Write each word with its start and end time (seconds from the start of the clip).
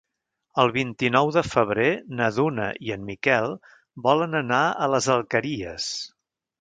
El 0.61 0.71
vint-i-nou 0.75 1.27
de 1.35 1.43
febrer 1.47 1.89
na 2.21 2.29
Duna 2.37 2.67
i 2.87 2.95
en 2.95 3.03
Miquel 3.11 3.53
volen 4.09 4.35
anar 4.41 4.63
a 4.71 4.89
les 4.95 5.11
Alqueries. 5.17 5.93